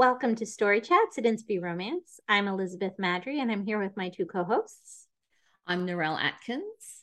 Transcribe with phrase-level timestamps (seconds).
[0.00, 2.20] Welcome to Story Chats at Inspy Romance.
[2.26, 5.06] I'm Elizabeth Maddrey, and I'm here with my two co-hosts.
[5.66, 7.02] I'm Narelle Atkins.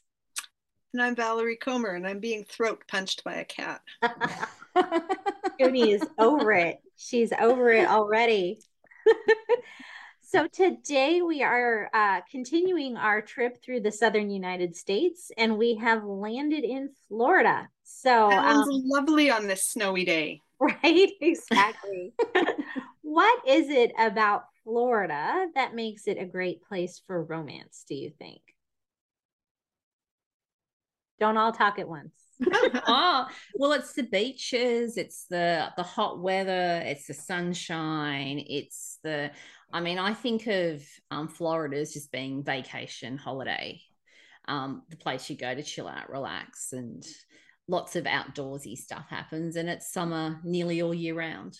[0.95, 3.81] And I'm Valerie Comer, and I'm being throat punched by a cat.
[5.59, 6.79] Junie is over it.
[6.95, 8.61] She's over it already.
[10.23, 15.75] so today we are uh, continuing our trip through the southern United States, and we
[15.75, 17.69] have landed in Florida.
[17.83, 20.41] So um, lovely on this snowy day.
[20.59, 22.15] Right, exactly.
[23.07, 28.11] What is it about Florida that makes it a great place for romance, do you
[28.20, 28.42] think?
[31.18, 32.11] Don't all talk at once.
[32.86, 39.31] oh, well, it's the beaches, it's the the hot weather, it's the sunshine, it's the
[39.72, 43.81] I mean, I think of um, Florida as just being vacation holiday.
[44.49, 47.05] Um, the place you go to chill out, relax, and
[47.69, 51.58] lots of outdoorsy stuff happens and it's summer nearly all year round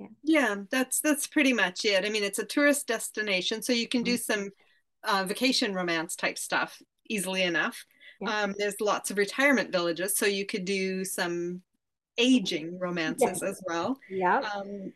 [0.00, 3.86] yeah yeah that's that's pretty much it i mean it's a tourist destination so you
[3.86, 4.40] can do mm-hmm.
[4.42, 4.50] some
[5.04, 7.84] uh, vacation romance type stuff easily enough
[8.20, 8.42] yeah.
[8.42, 11.62] um, there's lots of retirement villages so you could do some
[12.18, 14.92] aging romances as well yeah um,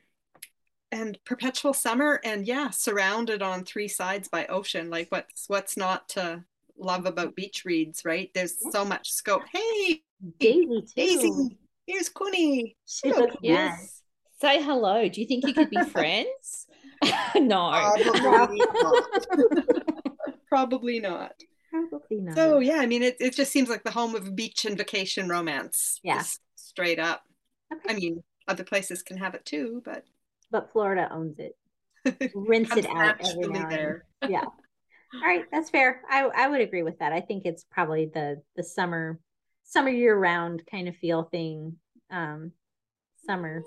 [0.92, 6.08] and perpetual summer and yeah surrounded on three sides by ocean like what's what's not
[6.08, 6.44] to
[6.78, 8.30] love about beach reads, right?
[8.34, 9.42] There's so much scope.
[9.52, 10.02] Hey,
[10.38, 10.86] Daisy, too.
[10.96, 12.76] Daisy, here's Quinny.
[13.42, 14.02] yes.
[14.44, 15.08] Say hello.
[15.08, 16.66] Do you think you could be friends?
[17.34, 17.70] no.
[18.12, 19.26] Probably not.
[20.50, 21.32] Probably not.
[21.70, 22.36] Probably not.
[22.36, 25.30] So yeah, I mean, it, it just seems like the home of beach and vacation
[25.30, 25.98] romance.
[26.02, 26.22] Yeah.
[26.56, 27.22] straight up.
[27.72, 27.94] Okay.
[27.94, 30.04] I mean, other places can have it too, but
[30.50, 31.56] but Florida owns it.
[32.34, 34.04] Rinse it out every now there.
[34.28, 34.44] Yeah.
[34.44, 36.02] All right, that's fair.
[36.10, 37.14] I I would agree with that.
[37.14, 39.18] I think it's probably the the summer
[39.64, 41.76] summer year round kind of feel thing.
[42.10, 42.52] Um
[43.26, 43.62] summer.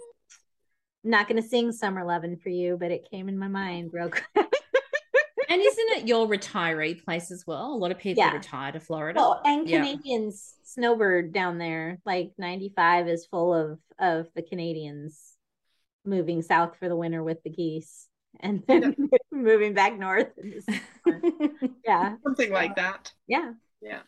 [1.07, 4.09] I'm not gonna sing summer loving for you, but it came in my mind real
[4.09, 4.25] quick.
[4.35, 7.73] and isn't it your retiree place as well?
[7.73, 8.34] A lot of people yeah.
[8.34, 9.18] retire to Florida.
[9.23, 10.63] Oh, and Canadians yeah.
[10.66, 12.00] snowbird down there.
[12.06, 15.18] Like 95 is full of of the Canadians
[16.03, 18.09] moving south for the winter with the geese
[18.41, 18.94] and then
[19.31, 20.34] moving back north.
[21.85, 22.16] yeah.
[22.22, 23.13] Something like that.
[23.28, 23.53] Yeah.
[23.81, 24.01] Yeah.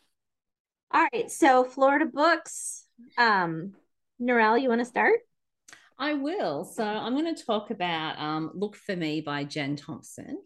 [0.92, 1.32] All right.
[1.32, 2.84] So Florida books.
[3.18, 3.76] Um,
[4.22, 5.20] Narelle, you want to start?
[6.00, 6.64] I will.
[6.64, 10.42] So I'm going to talk about um, Look for Me by Jan Thompson,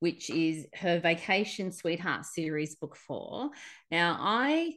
[0.00, 3.50] which is her Vacation Sweetheart series, book four.
[3.90, 4.74] Now, I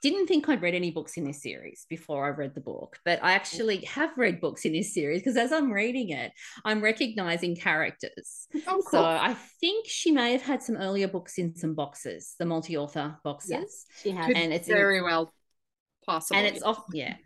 [0.00, 3.18] didn't think I'd read any books in this series before I read the book, but
[3.22, 6.30] I actually have read books in this series because as I'm reading it,
[6.64, 8.46] I'm recognizing characters.
[8.68, 8.82] Oh, cool.
[8.90, 13.18] So I think she may have had some earlier books in some boxes, the multi-author
[13.24, 13.50] boxes.
[13.50, 15.32] Yes, she has, and it's very in, well
[16.06, 16.38] possible.
[16.38, 17.16] And it's off, yeah.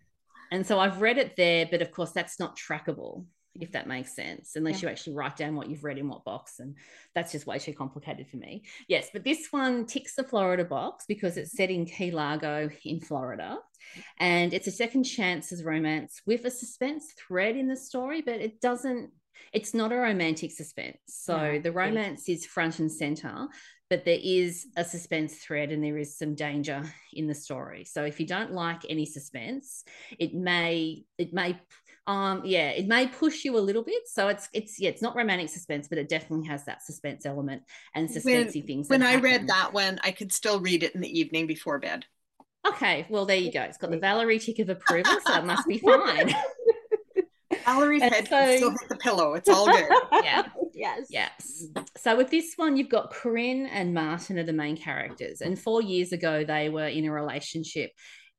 [0.52, 3.24] And so I've read it there, but of course that's not trackable
[3.60, 4.88] if that makes sense, unless yeah.
[4.88, 6.58] you actually write down what you've read in what box.
[6.58, 6.76] And
[7.14, 8.64] that's just way too complicated for me.
[8.88, 13.00] Yes, but this one ticks the Florida box because it's set in Key Largo in
[13.00, 13.58] Florida.
[14.18, 18.60] And it's a second chances romance with a suspense thread in the story, but it
[18.60, 19.10] doesn't,
[19.52, 20.96] it's not a romantic suspense.
[21.06, 23.48] So the romance is front and center,
[23.92, 26.82] but there is a suspense thread and there is some danger
[27.12, 27.84] in the story.
[27.84, 29.84] So if you don't like any suspense,
[30.18, 31.60] it may it may
[32.06, 34.08] um yeah it may push you a little bit.
[34.08, 37.64] So it's it's yeah it's not romantic suspense but it definitely has that suspense element
[37.94, 39.24] and suspensey when, things when i happen.
[39.24, 42.06] read that one i could still read it in the evening before bed.
[42.66, 43.60] Okay well there you go.
[43.60, 46.34] It's got the valerie tick of approval so it must be fine.
[47.66, 49.34] Valerie's head so, can still hit the pillow.
[49.34, 49.84] It's all good.
[50.24, 50.46] Yeah
[50.82, 51.64] yes yes
[51.96, 55.80] so with this one you've got corinne and martin are the main characters and four
[55.80, 57.90] years ago they were in a relationship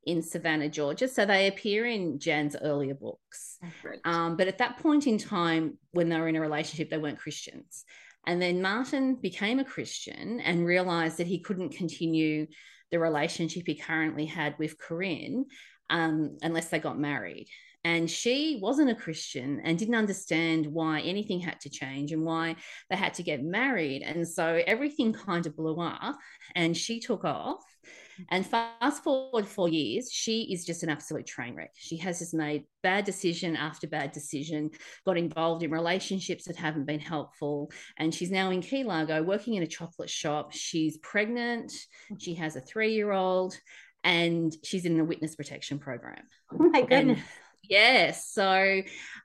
[0.06, 1.08] in Savannah, Georgia.
[1.08, 3.58] So they appear in Jan's earlier books.
[4.04, 7.20] Um, but at that point in time, when they were in a relationship, they weren't
[7.20, 7.86] Christians.
[8.26, 12.48] And then Martin became a Christian and realized that he couldn't continue
[12.92, 15.46] the relationship he currently had with Corinne
[15.90, 17.48] um, unless they got married.
[17.86, 22.56] And she wasn't a Christian and didn't understand why anything had to change and why
[22.90, 24.04] they had to get married.
[24.04, 26.18] And so everything kind of blew up
[26.56, 28.24] and she took off mm-hmm.
[28.30, 31.72] and fast forward four years, she is just an absolute train wreck.
[31.76, 34.72] She has just made bad decision after bad decision,
[35.06, 37.70] got involved in relationships that haven't been helpful.
[37.98, 40.54] And she's now in Key Largo working in a chocolate shop.
[40.54, 41.74] She's pregnant.
[42.18, 42.44] She mm-hmm.
[42.44, 43.58] has a three year old
[44.06, 46.24] and she's in the witness protection program.
[46.52, 47.20] Oh my goodness.
[47.20, 47.24] And,
[47.64, 48.32] yes.
[48.32, 48.82] So,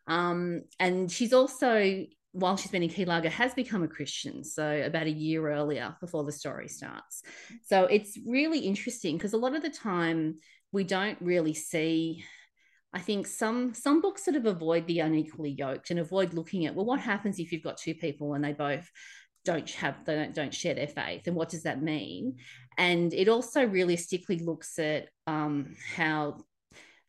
[0.06, 4.44] um, and she's also while she's been in Key Largo, has become a Christian.
[4.44, 7.22] So about a year earlier before the story starts.
[7.64, 10.36] So it's really interesting because a lot of the time
[10.70, 12.24] we don't really see
[12.92, 16.74] I think some some books sort of avoid the unequally yoked and avoid looking at
[16.74, 18.90] well, what happens if you've got two people and they both
[19.44, 22.36] don't have they don't, don't share their faith and what does that mean
[22.78, 26.38] and it also realistically looks at um, how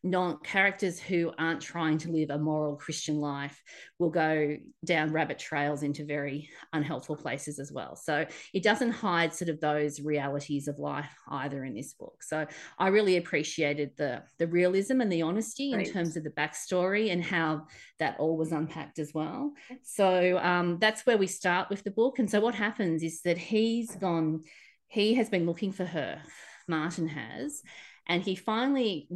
[0.02, 3.62] non characters who aren't trying to live a moral Christian life
[3.98, 7.96] will go down rabbit trails into very unhelpful places as well.
[7.96, 8.24] So
[8.54, 12.22] it doesn't hide sort of those realities of life either in this book.
[12.22, 12.46] So
[12.78, 15.86] I really appreciated the the realism and the honesty right.
[15.86, 17.66] in terms of the backstory and how
[17.98, 19.52] that all was unpacked as well.
[19.82, 22.18] So um, that's where we start with the book.
[22.18, 24.44] And so what happens is that he's gone,
[24.88, 26.22] he has been looking for her.
[26.68, 27.62] Martin has,
[28.10, 29.06] and he finally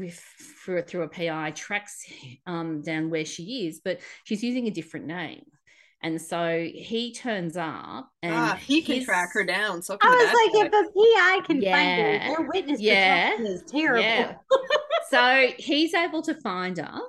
[0.65, 2.07] through, through a pi tracks
[2.47, 5.45] um, down where she is but she's using a different name
[6.03, 9.81] and so he turns up and ah, he can track her down.
[9.81, 11.73] So I was like, if a PI can yeah.
[11.73, 13.41] find her, their witness yeah.
[13.41, 14.03] is terrible.
[14.03, 14.35] Yeah.
[15.09, 17.01] so he's able to find her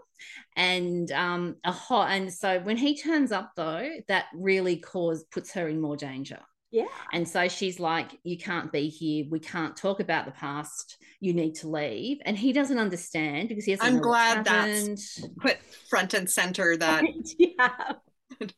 [0.55, 5.51] and um a hot and so when he turns up though that really cause puts
[5.51, 6.39] her in more danger
[6.75, 6.87] yeah.
[7.13, 9.25] And so she's like, You can't be here.
[9.29, 10.97] We can't talk about the past.
[11.25, 12.19] You need to leave.
[12.23, 15.57] And he doesn't understand because he has I'm glad that's put
[15.89, 17.03] front and center that
[17.39, 17.93] yeah.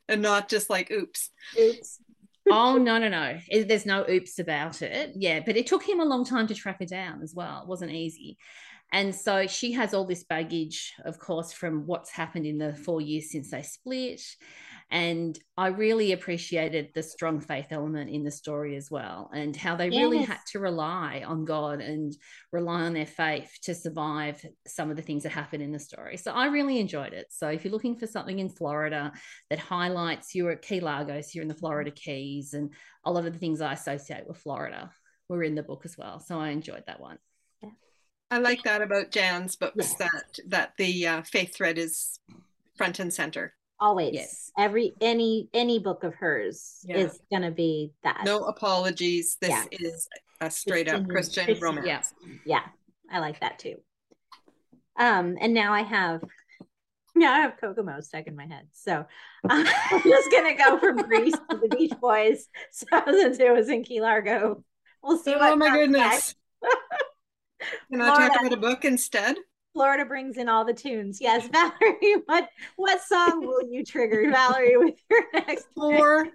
[0.10, 1.30] and not just like oops.
[1.58, 2.00] Oops.
[2.52, 6.06] oh no no no there's no oops about it yeah but it took him a
[6.06, 8.38] long time to track her down as well it wasn't easy
[8.92, 13.02] and so she has all this baggage of course from what's happened in the four
[13.02, 14.22] years since they split
[14.90, 19.76] and I really appreciated the strong faith element in the story as well, and how
[19.76, 20.02] they yes.
[20.02, 22.16] really had to rely on God and
[22.54, 26.16] rely on their faith to survive some of the things that happen in the story.
[26.16, 27.28] So I really enjoyed it.
[27.32, 29.12] So if you're looking for something in Florida
[29.50, 32.72] that highlights you're at Key Largos, you're in the Florida Keys, and
[33.04, 34.90] a lot of the things I associate with Florida
[35.28, 36.22] were in the book as well.
[36.22, 37.18] So I enjoyed that one.
[38.30, 39.96] I like that about Jan's books yes.
[39.96, 42.20] that that the uh, faith thread is
[42.76, 44.14] front and center always.
[44.14, 44.52] Yes.
[44.58, 46.98] every any any book of hers yeah.
[46.98, 48.22] is gonna be that.
[48.26, 49.38] No apologies.
[49.42, 49.66] This yeah.
[49.72, 50.08] is
[50.42, 52.14] a straight up christian, christian romance.
[52.24, 52.34] yeah.
[52.46, 52.62] yeah.
[53.12, 53.76] I like that too.
[54.98, 56.24] Um and now i have
[57.16, 58.68] now i have kokomo stuck in my head.
[58.74, 59.06] So
[59.50, 59.66] i'm
[60.04, 64.02] just gonna go from Grease to the beach boys so since it was in key
[64.02, 64.64] largo.
[65.04, 66.36] We'll see oh my goodness.
[67.92, 69.36] can i talk about a book instead
[69.78, 71.22] Florida brings in all the tunes.
[71.22, 76.34] Yes, Valerie, what what song will you trigger, Valerie, with your next four pick?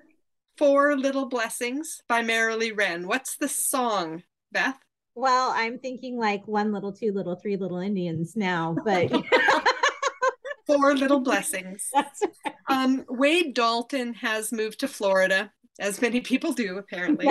[0.56, 3.06] four little blessings by Merrillee Whren.
[3.06, 4.22] What's the song,
[4.52, 4.78] Beth?
[5.16, 9.10] Well, I'm thinking like one little, two little, three little Indians now, but
[10.64, 11.90] four little blessings.
[11.92, 12.06] Right.
[12.68, 15.50] Um, Wade Dalton has moved to Florida,
[15.80, 17.26] as many people do apparently,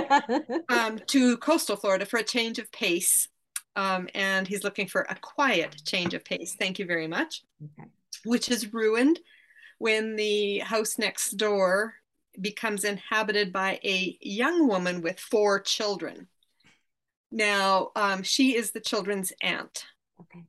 [0.68, 3.30] um, to coastal Florida for a change of pace
[3.76, 6.56] um, and he's looking for a quiet change of pace.
[6.58, 7.44] Thank you very much.
[7.64, 7.90] Okay.
[8.26, 9.20] Which is ruined
[9.78, 11.96] when the house next door
[12.40, 16.28] becomes inhabited by a young woman with four children.
[17.32, 19.86] Now, um, she is the children's aunt.
[20.20, 20.44] Okay.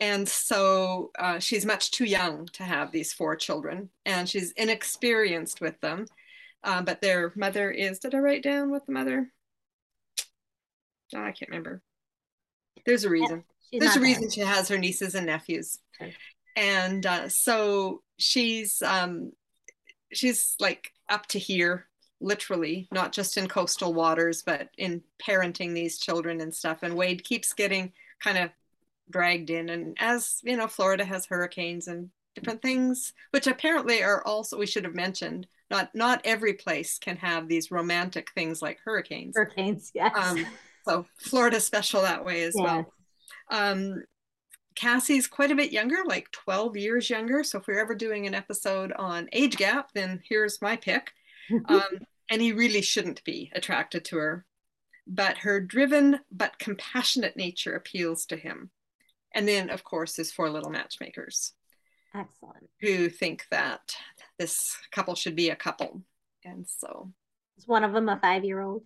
[0.00, 5.60] And so uh, she's much too young to have these four children, and she's inexperienced
[5.60, 6.06] with them.
[6.62, 9.30] Uh, but their mother is, did I write down what the mother?
[11.14, 11.82] Oh, I can't remember.
[12.86, 13.44] There's a reason.
[13.70, 14.30] She's There's a reason there.
[14.30, 15.78] she has her nieces and nephews.
[16.00, 16.14] Okay.
[16.56, 19.32] And uh, so she's um,
[20.12, 21.86] she's like up to here,
[22.20, 26.82] literally, not just in coastal waters, but in parenting these children and stuff.
[26.82, 28.50] And Wade keeps getting kind of
[29.10, 29.68] dragged in.
[29.68, 34.66] And as you know, Florida has hurricanes and different things, which apparently are also we
[34.66, 35.46] should have mentioned.
[35.70, 39.34] Not not every place can have these romantic things like hurricanes.
[39.36, 40.12] Hurricanes, yes.
[40.16, 40.46] Um,
[40.86, 42.62] so Florida special that way as yeah.
[42.62, 42.92] well.
[43.50, 44.02] Um,
[44.74, 47.42] Cassie's quite a bit younger, like 12 years younger.
[47.42, 51.12] So if we're ever doing an episode on age gap, then here's my pick.
[51.68, 51.82] um,
[52.30, 54.44] and he really shouldn't be attracted to her.
[55.06, 58.70] But her driven but compassionate nature appeals to him.
[59.34, 61.52] And then, of course, his four little matchmakers.
[62.14, 62.68] Excellent.
[62.80, 63.94] Who think that
[64.38, 66.02] this couple should be a couple.
[66.44, 67.12] And so.
[67.56, 68.82] Is one of them a five year old?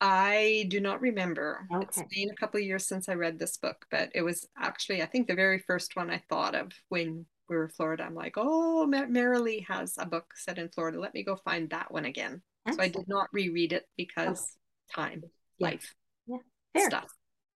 [0.00, 1.66] I do not remember.
[1.72, 1.84] Okay.
[1.86, 5.02] It's been a couple of years since I read this book, but it was actually,
[5.02, 8.04] I think, the very first one I thought of when we were in Florida.
[8.04, 10.98] I'm like, oh, Mar- Merrillee has a book set in Florida.
[10.98, 12.42] Let me go find that one again.
[12.70, 14.56] So I did not reread it because
[14.96, 15.00] oh.
[15.00, 15.22] time,
[15.58, 15.68] yeah.
[15.68, 15.94] life,
[16.26, 16.36] yeah,
[16.74, 17.10] fair stuff.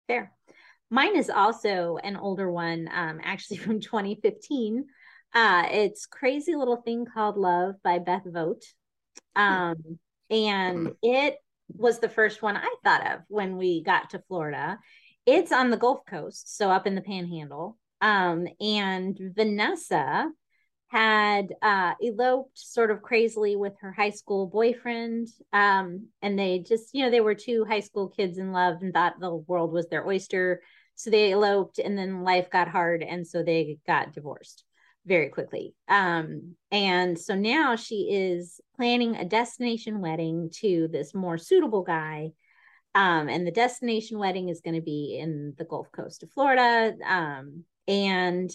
[0.08, 0.32] Fair.
[0.90, 4.84] Mine is also an older one, um, actually from 2015.
[5.34, 8.64] Uh, it's Crazy Little Thing Called Love by Beth Vogt.
[9.36, 9.42] Hmm.
[9.42, 9.98] Um,
[10.30, 11.36] and it
[11.68, 14.78] was the first one I thought of when we got to Florida.
[15.26, 17.78] It's on the Gulf Coast, so up in the Panhandle.
[18.00, 20.30] Um, and Vanessa
[20.88, 25.28] had uh, eloped sort of crazily with her high school boyfriend.
[25.52, 28.92] Um, and they just, you know, they were two high school kids in love and
[28.92, 30.62] thought the world was their oyster.
[30.94, 33.02] So they eloped and then life got hard.
[33.02, 34.64] And so they got divorced
[35.06, 35.75] very quickly.
[35.88, 42.30] Um, and so now she is planning a destination wedding to this more suitable guy.
[42.94, 46.94] Um, and the destination wedding is going to be in the Gulf Coast of Florida.
[47.04, 48.50] Um, and,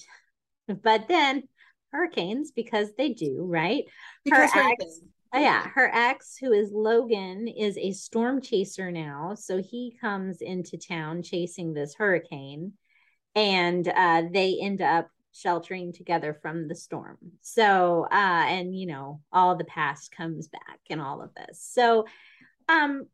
[0.67, 1.43] but then
[1.91, 3.83] hurricanes because they do, right?
[4.23, 5.01] Because her ex,
[5.33, 9.35] oh, yeah, her ex, who is Logan, is a storm chaser now.
[9.35, 12.73] So he comes into town chasing this hurricane,
[13.35, 17.17] and uh, they end up sheltering together from the storm.
[17.41, 18.15] So, uh,
[18.47, 21.61] and you know, all the past comes back and all of this.
[21.61, 22.05] So,
[22.67, 23.07] um,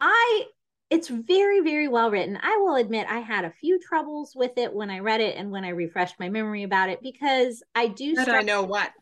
[0.00, 0.44] I
[0.90, 2.38] it's very very well written.
[2.40, 5.50] I will admit i had a few troubles with it when i read it and
[5.50, 8.92] when i refreshed my memory about it because i do but i know what?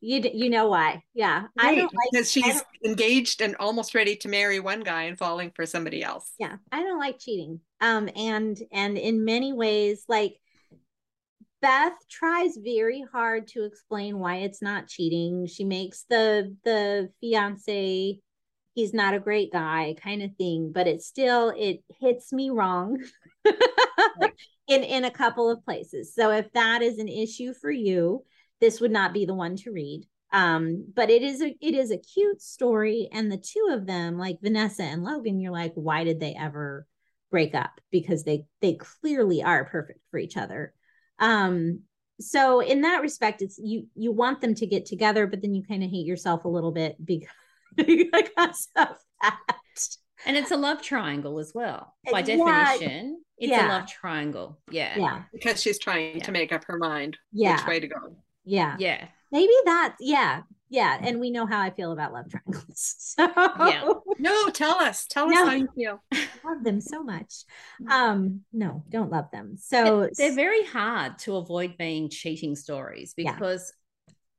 [0.00, 1.02] You you know why.
[1.14, 1.42] Yeah.
[1.58, 5.18] Right, i don't like because she's engaged and almost ready to marry one guy and
[5.18, 6.32] falling for somebody else.
[6.38, 7.60] Yeah i don't like cheating.
[7.80, 10.36] Um and and in many ways like
[11.62, 15.46] beth tries very hard to explain why it's not cheating.
[15.46, 18.18] She makes the the fiance
[18.74, 22.98] he's not a great guy kind of thing but it still it hits me wrong
[24.66, 26.14] in in a couple of places.
[26.14, 28.24] So if that is an issue for you
[28.60, 30.02] this would not be the one to read.
[30.32, 34.18] Um but it is a it is a cute story and the two of them
[34.18, 36.86] like vanessa and logan you're like why did they ever
[37.30, 37.80] break up?
[37.90, 40.74] Because they they clearly are perfect for each other
[41.22, 41.80] um
[42.20, 45.62] so in that respect it's you you want them to get together but then you
[45.62, 47.30] kind of hate yourself a little bit because
[47.76, 49.38] because of that.
[50.24, 51.94] And it's a love triangle as well.
[52.10, 52.36] By yeah.
[52.36, 53.66] definition, it's yeah.
[53.66, 54.60] a love triangle.
[54.70, 54.96] Yeah.
[54.96, 55.22] Yeah.
[55.32, 56.24] Because she's trying yeah.
[56.24, 57.56] to make up her mind yeah.
[57.56, 58.16] which way to go.
[58.44, 58.76] Yeah.
[58.78, 59.06] Yeah.
[59.32, 60.42] Maybe that, yeah.
[60.72, 60.98] Yeah.
[61.02, 62.96] And we know how I feel about love triangles.
[63.14, 63.88] So yeah.
[64.18, 65.06] No, tell us.
[65.06, 65.42] Tell no.
[65.42, 66.02] us how you feel.
[66.12, 67.44] I love them so much.
[67.90, 69.56] Um, no, don't love them.
[69.58, 73.72] So they're very hard to avoid being cheating stories because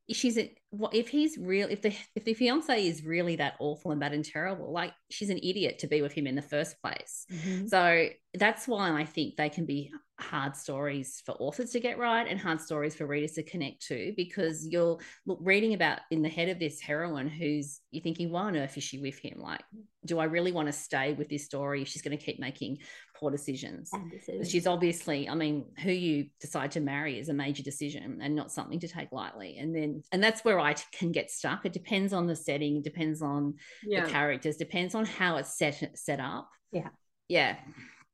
[0.10, 0.52] she's a,
[0.92, 4.26] if he's real if the if the fiance is really that awful and bad and
[4.26, 7.68] terrible like she's an idiot to be with him in the first place mm-hmm.
[7.68, 12.28] so that's why i think they can be hard stories for authors to get right
[12.28, 16.30] and hard stories for readers to connect to because you're look, reading about in the
[16.30, 19.62] head of this heroine who's you're thinking why on earth is she with him like
[20.06, 22.78] do i really want to stay with this story if she's going to keep making
[23.16, 23.92] poor decisions.
[24.12, 28.36] decisions she's obviously i mean who you decide to marry is a major decision and
[28.36, 31.74] not something to take lightly and then and that's where i can get stuck it
[31.74, 33.54] depends on the setting depends on
[33.84, 34.04] yeah.
[34.04, 36.90] the characters depends on how it's set set up yeah
[37.28, 37.56] yeah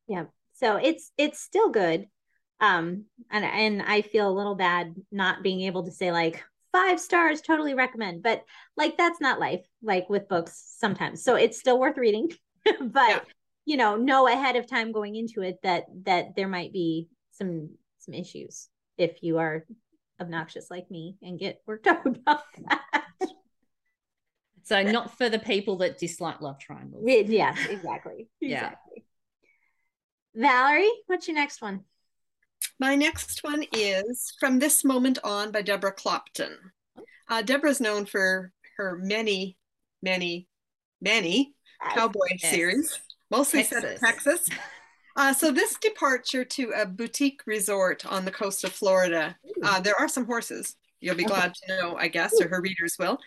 [0.06, 0.24] yeah
[0.60, 2.06] so it's it's still good.
[2.60, 7.00] Um, and and I feel a little bad not being able to say like five
[7.00, 8.22] stars, totally recommend.
[8.22, 8.44] But
[8.76, 11.24] like that's not life, like with books sometimes.
[11.24, 12.30] So it's still worth reading.
[12.64, 13.20] but yeah.
[13.64, 17.70] you know, know ahead of time going into it that that there might be some
[17.98, 19.64] some issues if you are
[20.20, 23.04] obnoxious like me and get worked up about that.
[24.62, 27.02] So not for the people that dislike love triangles.
[27.04, 28.28] Yes, exactly.
[28.40, 28.66] yeah.
[28.66, 29.04] Exactly.
[30.34, 31.80] Valerie, what's your next one?
[32.78, 36.54] My next one is From This Moment On by Debra Clopton.
[37.28, 39.56] Uh, Debra's known for her many,
[40.02, 40.46] many,
[41.00, 41.54] many
[41.94, 42.52] cowboy yes.
[42.52, 43.00] series,
[43.30, 43.82] mostly Texas.
[43.82, 44.48] set in Texas.
[45.20, 49.94] Uh, so this departure to a boutique resort on the coast of Florida, uh, there
[50.00, 50.76] are some horses.
[51.02, 53.18] You'll be glad to know, I guess, or her readers will.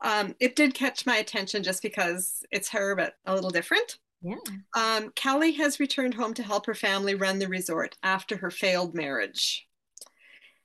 [0.00, 3.98] Um, it did catch my attention just because it's her, but a little different.
[4.22, 4.36] Yeah.
[4.74, 8.94] Um, Callie has returned home to help her family run the resort after her failed
[8.94, 9.68] marriage.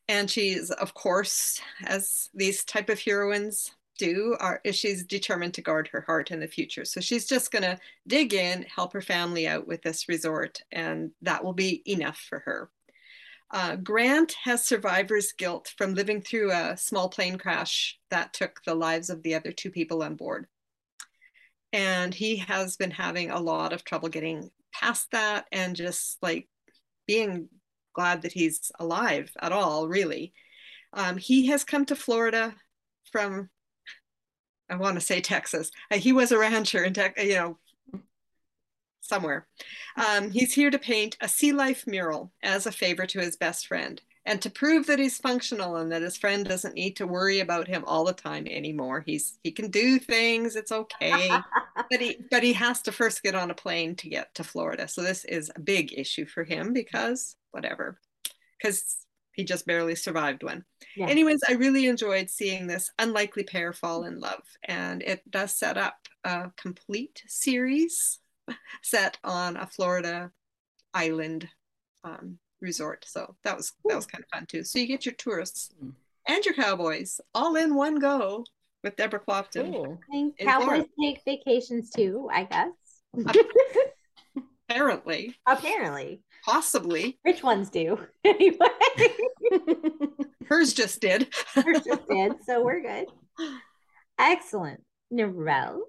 [0.08, 5.90] And she's, of course, as these type of heroines do, are she's determined to guard
[5.92, 6.86] her heart in the future.
[6.86, 11.12] So she's just going to dig in, help her family out with this resort, and
[11.22, 12.70] that will be enough for her.
[13.52, 18.76] Uh, Grant has survivor's guilt from living through a small plane crash that took the
[18.76, 20.48] lives of the other two people on board
[21.74, 26.48] and he has been having a lot of trouble getting past that and just like
[27.06, 27.50] being
[27.94, 30.34] glad that he's alive at all really
[30.94, 32.56] um, he has come to florida
[33.12, 33.50] from
[34.70, 35.72] i want to say texas.
[35.92, 37.58] Uh, he was a rancher in tech you know
[39.08, 39.48] somewhere.
[39.96, 43.68] Um, he's here to paint a sea life mural as a favor to his best
[43.68, 47.40] friend and to prove that he's functional and that his friend doesn't need to worry
[47.40, 49.02] about him all the time anymore.
[49.06, 50.56] He's he can do things.
[50.56, 51.32] It's okay.
[51.90, 54.90] But he but he has to first get on a plane to get to florida.
[54.90, 57.98] So this is a big issue for him because whatever,
[58.62, 58.98] because
[59.38, 60.66] he just barely survived one.
[60.96, 61.08] Yeah.
[61.08, 65.78] Anyways, I really enjoyed seeing this unlikely pair fall in love, and it does set
[65.78, 68.20] up a complete series
[68.84, 70.32] set on a Florida
[70.94, 71.48] island
[72.04, 73.06] um, resort.
[73.08, 74.64] So that was that was kind of fun too.
[74.64, 75.94] So you get your tourists mm.
[76.28, 78.44] and your cowboys all in one go
[78.84, 79.72] with Debra Clopton.
[79.72, 80.00] Cool.
[80.40, 80.88] cowboys Florida.
[81.00, 82.72] take vacations too, I guess.
[84.78, 85.36] Apparently.
[85.48, 86.22] Apparently.
[86.46, 87.18] Possibly.
[87.26, 87.98] Rich ones do.
[88.24, 88.58] anyway.
[90.48, 91.34] Hers just did.
[91.56, 92.34] Hers just did.
[92.46, 93.08] So we're good.
[94.20, 94.84] Excellent.
[95.12, 95.80] Narelle.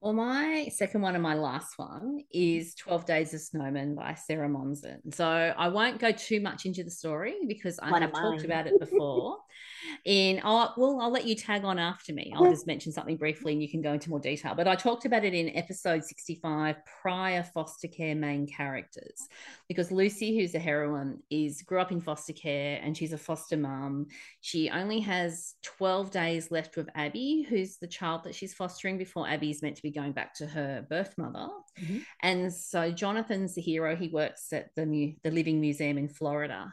[0.00, 4.48] Well, my second one and my last one is 12 Days of Snowman by Sarah
[4.48, 5.14] Monzon.
[5.14, 8.80] So I won't go too much into the story because I have talked about it
[8.80, 9.36] before.
[10.04, 12.32] In oh well i'll let you tag on after me.
[12.34, 14.54] I'll just mention something briefly and you can go into more detail.
[14.54, 19.28] But i talked about it in episode 65 prior foster care main characters.
[19.68, 23.56] Because lucy who's a heroine is grew up in foster care and she's a foster
[23.56, 24.06] mom
[24.40, 29.28] she only has 12 days left with abby who's the child that she's fostering before
[29.28, 31.48] abby's meant to be going back to her birth mother.
[31.80, 31.98] Mm-hmm.
[32.22, 36.72] and so jonathan's the hero he works at the, the living museum in florida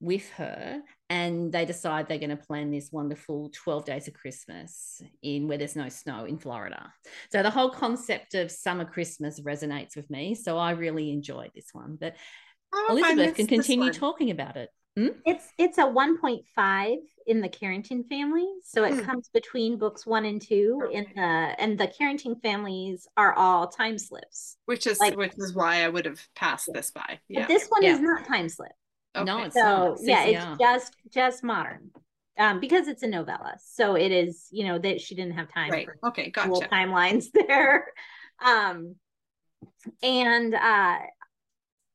[0.00, 5.00] with her and they decide they're going to plan this wonderful 12 days of christmas
[5.22, 6.92] in where there's no snow in florida.
[7.32, 11.68] So the whole concept of summer christmas resonates with me so i really enjoyed this
[11.72, 11.96] one.
[11.98, 12.16] But
[12.74, 14.70] oh, elizabeth can continue talking about it.
[14.98, 15.08] Hmm?
[15.26, 19.00] it's it's a 1.5 in the carrington family so it hmm.
[19.00, 20.96] comes between books one and two okay.
[20.96, 24.56] in the and the carrington families are all time slips.
[24.66, 27.18] Which is like, which is why i would have passed this by.
[27.28, 27.40] Yeah.
[27.40, 27.94] but this one yeah.
[27.94, 28.72] is not time slip
[29.16, 29.24] Okay.
[29.24, 30.02] No, it's so not.
[30.02, 31.90] yeah, it's just just modern.
[32.38, 33.54] Um, because it's a novella.
[33.64, 35.86] So it is, you know, that she didn't have time right.
[35.86, 36.68] for okay, gotcha.
[36.68, 37.86] timelines there.
[38.44, 38.96] Um
[40.02, 40.98] and uh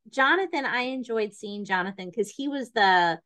[0.10, 3.20] Jonathan, I enjoyed seeing Jonathan because he was the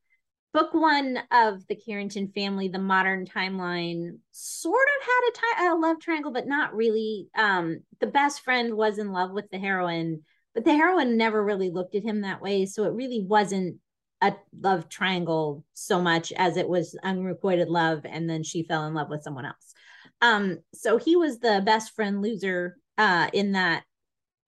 [0.55, 5.75] book one of the Carrington family, the modern timeline, sort of had a, ti- a
[5.75, 7.27] love triangle, but not really.
[7.35, 10.21] Um, the best friend was in love with the heroine,
[10.53, 12.65] but the heroine never really looked at him that way.
[12.65, 13.79] So it really wasn't
[14.27, 18.93] a love triangle so much as it was unrequited love and then she fell in
[18.93, 19.73] love with someone else.
[20.21, 23.83] Um so he was the best friend loser uh in that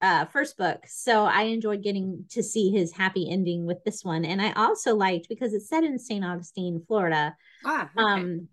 [0.02, 0.84] uh first book.
[0.88, 4.26] So i enjoyed getting to see his happy ending with this one.
[4.26, 7.36] And i also liked because it's set in st augustine florida.
[7.66, 8.04] Ah, okay.
[8.04, 8.48] um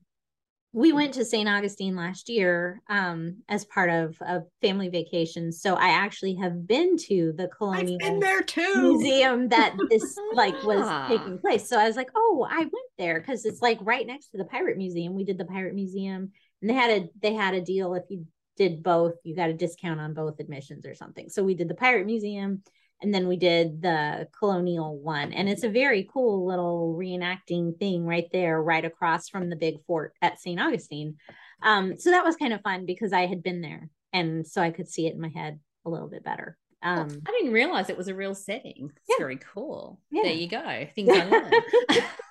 [0.74, 1.48] we went to St.
[1.48, 5.52] Augustine last year um, as part of a family vacation.
[5.52, 8.98] So I actually have been to the Colonial there too.
[8.98, 11.68] Museum that this like was taking place.
[11.68, 14.46] So I was like, oh, I went there because it's like right next to the
[14.46, 15.14] Pirate Museum.
[15.14, 18.26] We did the Pirate Museum, and they had a they had a deal if you
[18.56, 21.28] did both, you got a discount on both admissions or something.
[21.28, 22.62] So we did the Pirate Museum
[23.02, 28.06] and then we did the colonial one and it's a very cool little reenacting thing
[28.06, 31.16] right there right across from the big fort at st augustine
[31.62, 34.70] um, so that was kind of fun because i had been there and so i
[34.70, 37.96] could see it in my head a little bit better um, I didn't realize it
[37.96, 38.90] was a real setting.
[38.94, 39.16] It's yeah.
[39.18, 39.98] very cool.
[40.10, 40.24] Yeah.
[40.24, 40.86] There you go.
[40.94, 41.54] Things I learned.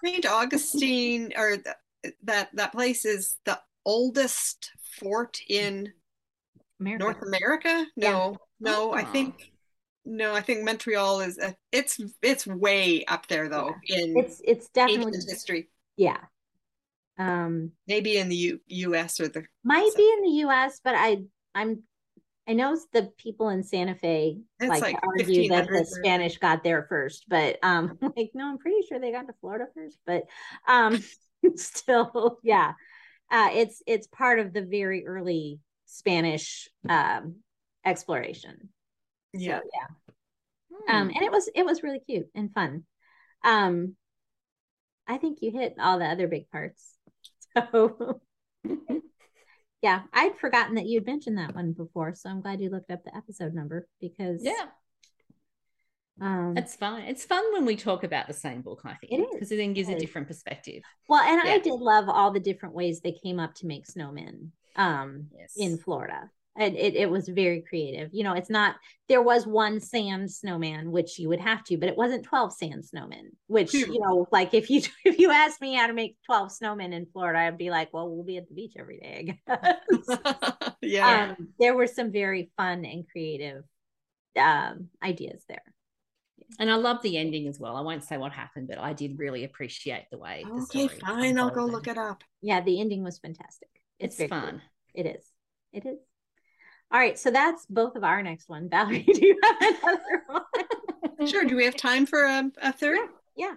[0.05, 0.27] St.
[0.27, 1.75] Augustine, or the,
[2.25, 5.91] that that place is the oldest fort in
[6.79, 7.03] America.
[7.03, 7.85] North America.
[7.95, 8.71] No, yeah.
[8.71, 8.93] no, oh.
[8.93, 9.52] I think
[10.05, 14.69] no, I think Montreal is a, it's it's way up there though in it's it's
[14.69, 15.69] definitely history.
[15.95, 16.17] Yeah.
[17.17, 19.97] Um maybe in the U- US or the might so.
[19.97, 21.23] be in the US, but I
[21.55, 21.83] I'm
[22.47, 26.63] I know the people in Santa Fe it's like, like argue that the Spanish got
[26.63, 30.23] there first, but um like no, I'm pretty sure they got to Florida first, but
[30.67, 31.01] um
[31.55, 32.73] still yeah.
[33.31, 37.35] Uh it's it's part of the very early Spanish um
[37.85, 38.69] exploration.
[39.33, 39.59] Yeah.
[39.59, 40.99] So, yeah.
[40.99, 41.15] Um, hmm.
[41.15, 42.83] and it was it was really cute and fun.
[43.43, 43.95] Um,
[45.07, 46.95] I think you hit all the other big parts.
[47.71, 48.21] So
[49.83, 53.03] yeah, I'd forgotten that you'd mentioned that one before, so I'm glad you looked up
[53.03, 54.69] the episode number because yeah,
[56.21, 57.01] um, it's fun.
[57.01, 58.81] It's fun when we talk about the same book.
[58.85, 60.83] I think it is because it then gives a different perspective.
[61.09, 61.53] Well, and yeah.
[61.53, 65.53] I did love all the different ways they came up to make snowmen um, yes.
[65.57, 68.75] in Florida and it, it was very creative you know it's not
[69.09, 72.83] there was one sand snowman which you would have to but it wasn't 12 sand
[72.83, 76.49] snowmen which you know like if you if you asked me how to make 12
[76.49, 79.39] snowmen in florida i'd be like well we'll be at the beach every day
[80.81, 83.63] yeah um, there were some very fun and creative
[84.39, 85.61] um, ideas there
[86.59, 87.75] and I love the ending as well.
[87.75, 90.45] I won't say what happened, but I did really appreciate the way.
[90.45, 91.39] The okay, fine.
[91.39, 92.23] I'll go look it up.
[92.41, 93.69] Yeah, the ending was fantastic.
[93.99, 94.61] It's, it's fun.
[94.93, 95.05] Cool.
[95.05, 95.25] It is.
[95.71, 95.99] It is.
[96.93, 98.69] All right, so that's both of our next one.
[98.69, 101.27] Valerie, do you have another one?
[101.27, 101.43] Sure.
[101.43, 102.99] Do we have time for a, a third?
[103.35, 103.47] Yeah.
[103.47, 103.53] yeah.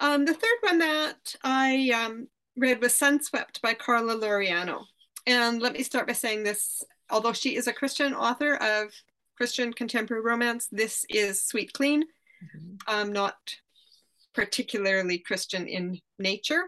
[0.00, 4.84] Um, the third one that I um, read was Sunswept by Carla Laureano.
[5.26, 8.90] And let me start by saying this although she is a Christian author of
[9.36, 12.92] Christian contemporary romance, this is Sweet Clean, mm-hmm.
[12.92, 13.36] um, not
[14.34, 16.64] particularly Christian in nature.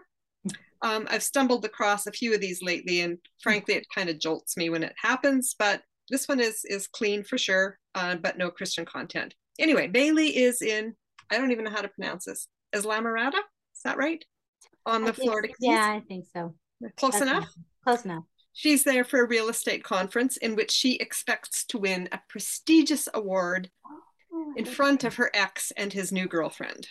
[0.81, 4.55] Um, I've stumbled across a few of these lately, and frankly, it kind of jolts
[4.55, 5.55] me when it happens.
[5.57, 9.35] But this one is is clean for sure, uh, but no Christian content.
[9.59, 10.95] Anyway, Bailey is in.
[11.29, 12.47] I don't even know how to pronounce this.
[12.73, 13.39] Islamorada,
[13.75, 14.23] is that right?
[14.85, 15.49] On the Florida.
[15.49, 15.55] Keys?
[15.59, 16.55] Yeah, I think so.
[16.97, 17.53] Close That's enough.
[17.83, 18.23] Close enough.
[18.53, 23.07] She's there for a real estate conference in which she expects to win a prestigious
[23.13, 26.87] award oh, in front of her ex and his new girlfriend.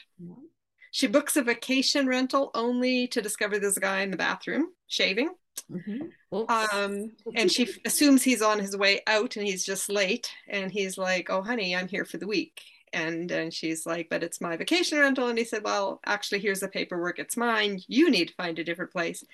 [0.93, 5.31] She books a vacation rental only to discover there's a guy in the bathroom shaving.
[5.71, 6.51] Mm-hmm.
[6.51, 10.31] Um, and she f- assumes he's on his way out and he's just late.
[10.49, 12.61] And he's like, Oh, honey, I'm here for the week.
[12.93, 15.29] And, and she's like, But it's my vacation rental.
[15.29, 17.19] And he said, Well, actually, here's the paperwork.
[17.19, 17.81] It's mine.
[17.89, 19.25] You need to find a different place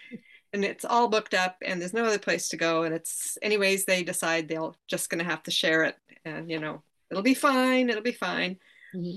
[0.53, 3.85] and it's all booked up and there's no other place to go and it's anyways
[3.85, 7.35] they decide they're just going to have to share it and you know it'll be
[7.35, 8.59] fine it'll be fine
[8.95, 9.17] mm-hmm.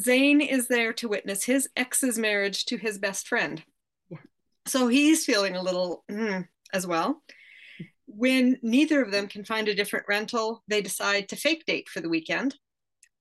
[0.00, 3.62] zane is there to witness his ex's marriage to his best friend.
[4.66, 7.22] So he's feeling a little mm, as well
[8.06, 12.00] when neither of them can find a different rental they decide to fake date for
[12.00, 12.54] the weekend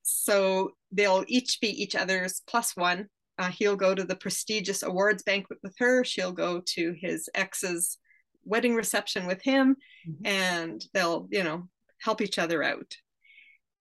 [0.04, 5.24] so they'll each be each other's plus one uh, he'll go to the prestigious awards
[5.24, 6.04] banquet with her.
[6.04, 7.98] She'll go to his ex's
[8.44, 9.76] wedding reception with him,
[10.08, 10.26] mm-hmm.
[10.26, 11.68] and they'll, you know,
[12.00, 12.96] help each other out.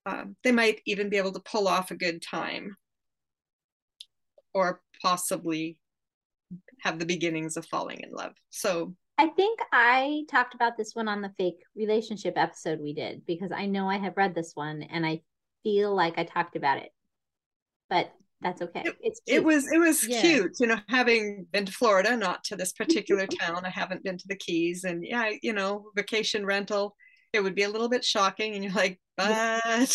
[0.06, 2.76] Uh, they might even be able to pull off a good time
[4.52, 5.78] or possibly
[6.80, 8.34] have the beginnings of falling in love.
[8.50, 13.24] So I think I talked about this one on the fake relationship episode we did
[13.26, 15.22] because I know I have read this one and I
[15.62, 16.90] feel like I talked about it.
[17.88, 18.82] But that's okay.
[18.84, 19.38] It, it's cute.
[19.38, 20.20] it was it was yeah.
[20.20, 23.64] cute, you know, having been to Florida, not to this particular town.
[23.64, 26.94] I haven't been to the Keys, and yeah, you know, vacation rental.
[27.32, 29.86] It would be a little bit shocking, and you're like, but yeah.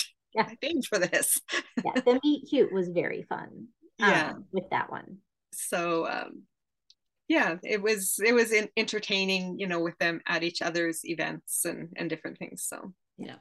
[0.45, 1.39] I paid for this.
[1.85, 3.67] yeah, the meet cute was very fun.
[3.99, 5.17] Yeah, um, with that one.
[5.67, 6.43] So um,
[7.27, 11.89] yeah, it was it was entertaining, you know, with them at each other's events and
[11.95, 12.65] and different things.
[12.67, 13.35] So yeah.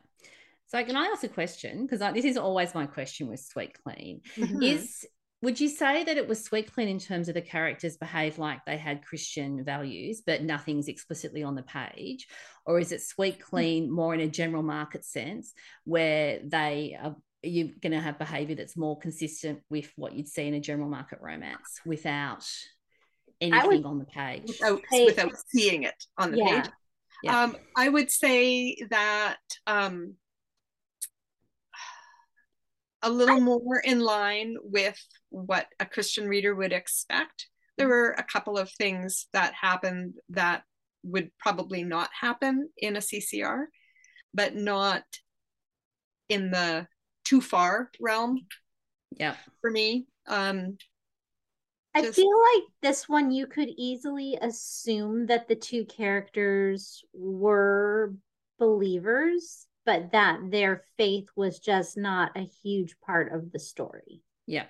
[0.66, 1.86] So can I ask a question?
[1.86, 4.20] Because this is always my question with Sweet Clean.
[4.36, 4.62] Mm-hmm.
[4.62, 5.06] Is
[5.40, 8.64] would you say that it was Sweet Clean in terms of the characters behave like
[8.64, 12.26] they had Christian values, but nothing's explicitly on the page?
[12.66, 13.48] Or is it Sweet mm-hmm.
[13.48, 15.54] Clean more in a general market sense
[15.84, 20.46] where they are you're going to have behavior that's more consistent with what you'd see
[20.46, 22.44] in a general market romance without
[23.40, 26.62] anything would, on the page without, without seeing it on the yeah.
[26.62, 26.72] page
[27.22, 27.42] yeah.
[27.42, 30.14] Um, i would say that um,
[33.02, 34.98] a little more in line with
[35.30, 37.46] what a Christian reader would expect.
[37.76, 40.62] There were a couple of things that happened that
[41.04, 43.66] would probably not happen in a CCR,
[44.34, 45.04] but not
[46.28, 46.86] in the
[47.28, 48.46] too far realm.
[49.16, 49.34] Yeah.
[49.60, 50.06] For me.
[50.26, 50.78] Um
[51.94, 52.16] I just...
[52.16, 58.14] feel like this one you could easily assume that the two characters were
[58.58, 64.20] believers but that their faith was just not a huge part of the story.
[64.46, 64.66] Yeah.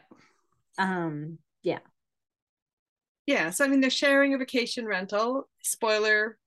[0.79, 1.81] Um, yeah.
[3.27, 3.51] Yeah.
[3.51, 5.49] So I mean they're sharing a vacation rental.
[5.61, 6.38] Spoiler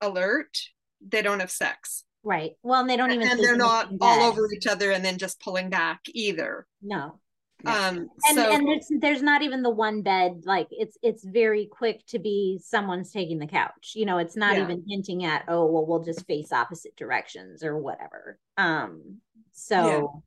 [0.00, 0.56] alert,
[1.04, 2.04] they don't have sex.
[2.22, 2.52] Right.
[2.62, 5.40] Well, and they don't even and they're not all over each other and then just
[5.40, 6.66] pulling back either.
[6.82, 7.18] No.
[7.66, 10.42] Um, and so, and there's there's not even the one bed.
[10.44, 13.92] Like it's it's very quick to be someone's taking the couch.
[13.94, 14.64] You know, it's not yeah.
[14.64, 18.38] even hinting at oh well we'll just face opposite directions or whatever.
[18.56, 19.18] Um,
[19.52, 20.22] so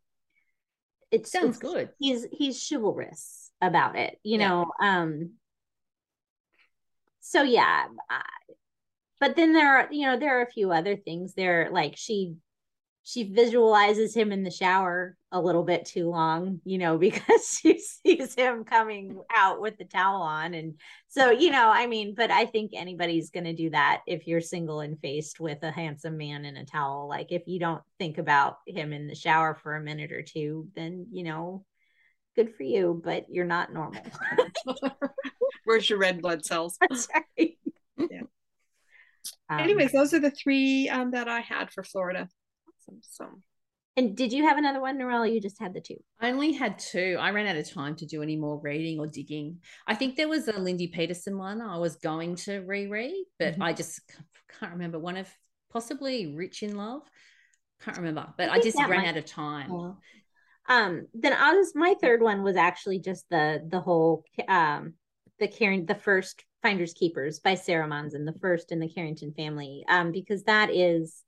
[1.12, 1.20] yeah.
[1.20, 1.90] it sounds good.
[2.00, 4.20] He's he's chivalrous about it.
[4.24, 4.48] You yeah.
[4.48, 4.72] know.
[4.82, 5.32] Um.
[7.20, 8.22] So yeah, I,
[9.24, 12.36] but then there are you know there are a few other things there like she
[13.04, 17.78] she visualizes him in the shower a little bit too long, you know, because she
[17.80, 20.54] sees him coming out with the towel on.
[20.54, 20.76] And
[21.10, 24.42] so, you know, I mean, but I think anybody's going to do that if you're
[24.42, 27.10] single and faced with a handsome man in a towel.
[27.10, 30.70] Like, if you don't think about him in the shower for a minute or two,
[30.74, 31.66] then, you know,
[32.36, 34.02] good for you, but you're not normal.
[35.66, 36.78] Where's your red blood cells?
[36.90, 37.58] That's right.
[39.58, 39.64] Yeah.
[39.64, 42.28] Um, Anyways, those are the three um, that I had for Florida
[42.88, 43.02] awesome.
[43.04, 43.28] So
[43.96, 45.32] and did you have another one, Narelle?
[45.32, 45.98] You just had the two.
[46.20, 47.16] I only had two.
[47.20, 49.60] I ran out of time to do any more reading or digging.
[49.86, 53.62] I think there was a Lindy Peterson one I was going to reread, but mm-hmm.
[53.62, 54.02] I just
[54.60, 54.98] can't remember.
[54.98, 55.30] One of
[55.72, 57.04] possibly Rich in Love.
[57.82, 59.08] Can't remember, but I, I just ran might...
[59.08, 59.96] out of time.
[60.68, 64.94] Um, then I'll just my third one was actually just the the whole um
[65.40, 69.84] the carrying the first Finders Keepers by Sarah Monzon, the first in the Carrington family,
[69.90, 71.24] um, because that is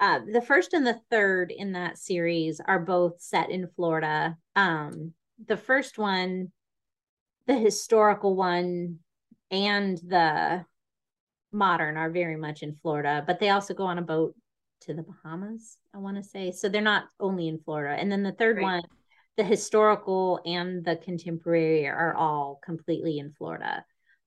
[0.00, 4.36] uh, the first and the third in that series are both set in Florida.
[4.56, 5.12] Um,
[5.46, 6.50] the first one,
[7.46, 9.00] the historical one,
[9.50, 10.64] and the
[11.52, 14.34] modern are very much in Florida, but they also go on a boat
[14.82, 16.52] to the Bahamas, I want to say.
[16.52, 18.00] So they're not only in Florida.
[18.00, 18.62] And then the third right.
[18.62, 18.82] one,
[19.36, 23.84] the historical and the contemporary are all completely in Florida.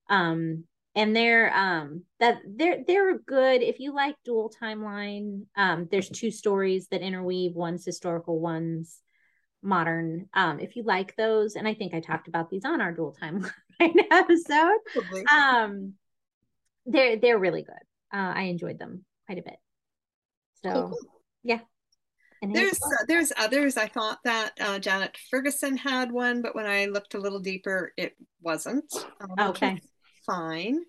[0.10, 6.10] Um, and they're um that they're they're good if you like dual timeline um there's
[6.10, 9.00] two stories that interweave one's historical one's
[9.66, 10.28] modern.
[10.34, 13.16] Um if you like those and i think i talked about these on our dual
[13.22, 13.50] timeline
[14.12, 14.78] episode
[15.32, 15.94] um
[16.86, 17.76] they're they're really good.
[18.13, 19.58] Uh i enjoyed them quite a bit.
[20.63, 20.98] So cool.
[21.44, 21.60] yeah.
[22.42, 23.78] And there's uh, there's others.
[23.78, 27.94] I thought that uh, janet ferguson had one but when i looked a little deeper
[27.96, 28.94] it wasn't.
[29.22, 29.80] Um, okay
[30.26, 30.80] fine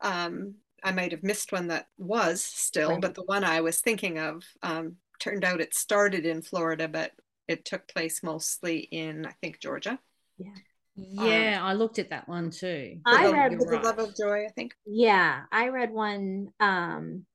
[0.00, 3.00] um i might have missed one that was still right.
[3.00, 7.12] but the one i was thinking of um turned out it started in florida but
[7.48, 9.98] it took place mostly in i think georgia
[10.38, 10.52] yeah
[10.96, 13.00] yeah, um, I looked at that one too.
[13.04, 13.82] I read the right.
[13.82, 14.74] Love of Joy, I think.
[14.86, 17.26] Yeah, I read one um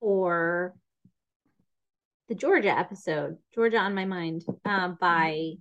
[0.00, 0.74] for
[2.28, 5.52] the Georgia episode, Georgia on my mind, um, by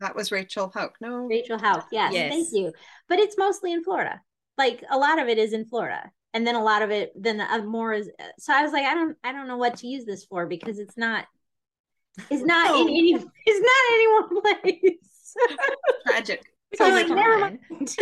[0.00, 0.96] that was Rachel Hauck.
[1.00, 1.88] No, Rachel Hauck.
[1.90, 2.72] Yes, yes, thank you.
[3.08, 4.20] But it's mostly in Florida.
[4.58, 7.38] Like a lot of it is in Florida, and then a lot of it, then
[7.38, 8.10] the more is.
[8.38, 10.78] So I was like, I don't, I don't know what to use this for because
[10.78, 11.26] it's not
[12.30, 13.14] it's not in any
[13.46, 15.34] it's not any one place.
[16.06, 16.44] Tragic.
[16.74, 17.60] So I like, never mind.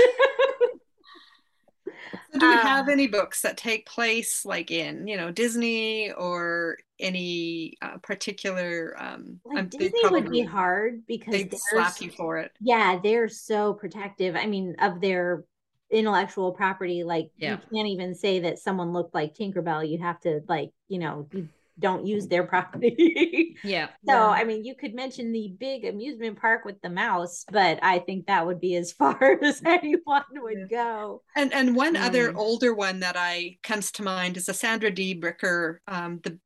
[2.33, 6.11] So do we have um, any books that take place like in, you know, Disney
[6.11, 12.11] or any uh, particular um like Disney probably, would be hard because they slap you
[12.11, 12.53] for it.
[12.61, 14.37] Yeah, they're so protective.
[14.37, 15.45] I mean, of their
[15.91, 17.53] intellectual property, like yeah.
[17.53, 19.89] you can't even say that someone looked like Tinkerbell.
[19.89, 23.57] You have to like, you know, you don't use their property.
[23.65, 23.87] yeah.
[24.07, 24.27] So, yeah.
[24.27, 28.27] I mean, you could mention the big amusement park with the mouse, but I think
[28.27, 31.23] that would be as far as anyone would go.
[31.37, 32.37] And and one other mm.
[32.37, 35.19] older one that I comes to mind is a Sandra D.
[35.19, 36.39] Bricker, um, the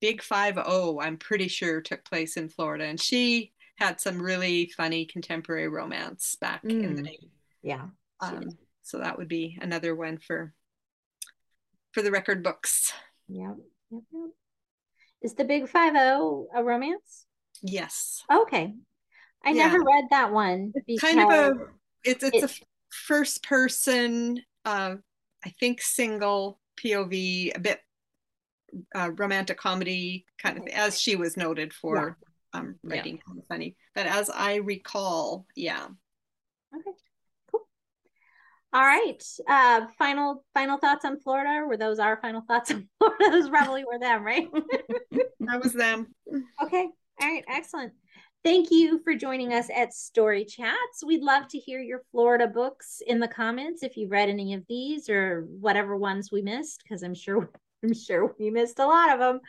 [0.00, 1.00] Big Five O.
[1.00, 6.36] I'm pretty sure took place in Florida, and she had some really funny contemporary romance
[6.40, 6.82] back mm.
[6.82, 7.06] in the mm.
[7.06, 7.18] day.
[7.62, 7.86] Yeah.
[8.20, 8.50] Um,
[8.82, 10.52] so that would be another one for
[11.92, 12.92] for the record books.
[13.28, 13.54] Yeah.
[13.90, 14.30] Yep, yep.
[15.22, 17.26] Is the Big Five O a romance?
[17.62, 18.22] Yes.
[18.32, 18.74] Okay.
[19.44, 19.66] I yeah.
[19.66, 20.72] never read that one.
[20.86, 21.54] It's kind of a
[22.04, 22.54] it's it's it, a
[22.90, 24.96] first person uh
[25.44, 27.80] I think single POV a bit
[28.94, 32.16] uh, romantic comedy kind of as she was noted for
[32.54, 32.60] yeah.
[32.60, 33.22] um writing yeah.
[33.26, 33.76] kind of funny.
[33.94, 35.86] But as I recall, yeah.
[36.74, 36.96] Okay.
[37.50, 37.66] Cool.
[38.72, 39.22] All right.
[39.48, 41.66] Uh final final thoughts on Florida.
[41.66, 43.24] Were those our final thoughts on Florida?
[43.30, 44.48] those probably were them, right?
[45.40, 46.14] that was them.
[46.62, 46.88] Okay.
[47.20, 47.92] All right, excellent.
[48.44, 51.04] Thank you for joining us at Story Chats.
[51.04, 54.62] We'd love to hear your Florida books in the comments if you've read any of
[54.68, 57.50] these or whatever ones we missed, because I'm sure
[57.84, 59.40] I'm sure we missed a lot of them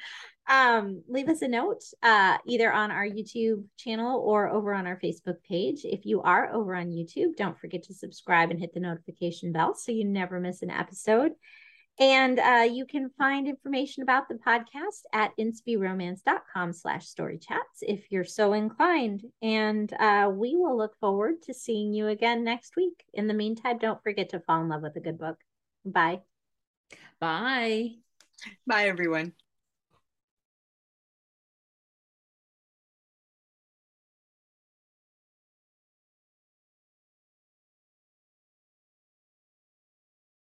[0.49, 4.99] um, leave us a note uh, either on our YouTube channel or over on our
[4.99, 5.81] Facebook page.
[5.83, 9.75] If you are over on YouTube, don't forget to subscribe and hit the notification bell
[9.75, 11.33] so you never miss an episode.
[11.99, 18.23] And uh, you can find information about the podcast at inspyromance.com slash storychats if you're
[18.23, 19.25] so inclined.
[19.43, 23.03] And uh, we will look forward to seeing you again next week.
[23.13, 25.37] In the meantime, don't forget to fall in love with a good book.
[25.85, 26.21] Bye.
[27.19, 27.99] Bye.
[28.67, 29.33] Bye, everyone.